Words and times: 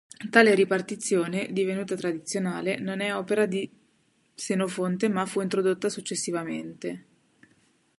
Tale 0.31 0.55
ripartizione, 0.55 1.49
divenuta 1.51 1.95
tradizionale, 1.95 2.79
non 2.79 3.01
è 3.01 3.15
opera 3.15 3.45
di 3.45 3.71
Senofonte 4.33 5.07
ma 5.09 5.27
fu 5.27 5.41
introdotta 5.41 5.89
successivamente. 5.89 7.05